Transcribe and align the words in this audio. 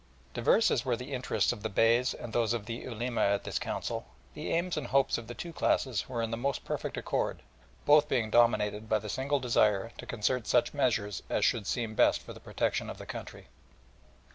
Diverse 0.33 0.71
as 0.71 0.83
were 0.83 0.95
the 0.95 1.13
interests 1.13 1.51
of 1.51 1.61
the 1.61 1.69
Beys 1.69 2.15
and 2.15 2.33
those 2.33 2.53
of 2.53 2.65
the 2.65 2.73
Ulema 2.85 3.21
at 3.21 3.43
this 3.43 3.59
Council, 3.59 4.07
the 4.33 4.49
aims 4.51 4.75
and 4.75 4.87
hopes 4.87 5.19
of 5.19 5.27
the 5.27 5.35
two 5.35 5.53
classes 5.53 6.09
were 6.09 6.23
in 6.23 6.31
the 6.31 6.37
most 6.37 6.65
perfect 6.65 6.97
accord, 6.97 7.43
both 7.85 8.09
being 8.09 8.31
dominated 8.31 8.89
by 8.89 8.97
the 8.97 9.09
single 9.09 9.39
desire 9.39 9.91
to 9.99 10.07
concert 10.07 10.47
such 10.47 10.73
measures 10.73 11.21
as 11.29 11.45
should 11.45 11.67
seem 11.67 11.93
best 11.93 12.19
for 12.23 12.33
the 12.33 12.39
protection 12.39 12.89
of 12.89 12.97
the 12.97 13.05
country. 13.05 13.45